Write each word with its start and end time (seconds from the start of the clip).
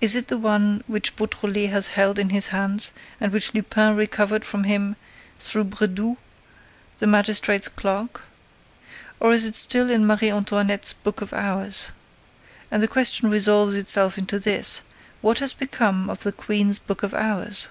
Is 0.00 0.16
it 0.16 0.28
the 0.28 0.38
one 0.38 0.82
which 0.86 1.16
Beautrelet 1.16 1.68
has 1.68 1.88
held 1.88 2.18
in 2.18 2.30
his 2.30 2.46
hands 2.46 2.92
and 3.20 3.30
which 3.30 3.52
Lupin 3.52 3.94
recovered 3.94 4.42
from 4.42 4.64
him 4.64 4.96
through 5.38 5.64
Brédoux, 5.66 6.16
the 6.96 7.06
magistrate's 7.06 7.68
clerk? 7.68 8.22
Or 9.20 9.32
is 9.32 9.44
it 9.44 9.54
still 9.54 9.90
in 9.90 10.06
Marie 10.06 10.30
Antoinette's 10.30 10.94
book 10.94 11.20
of 11.20 11.34
hours? 11.34 11.90
And 12.70 12.82
the 12.82 12.88
question 12.88 13.28
resolves 13.28 13.74
itself 13.74 14.16
into 14.16 14.38
this: 14.38 14.80
what 15.20 15.40
has 15.40 15.52
become 15.52 16.08
of 16.08 16.20
the 16.22 16.32
Queen's 16.32 16.78
book 16.78 17.02
of 17.02 17.12
hours? 17.12 17.68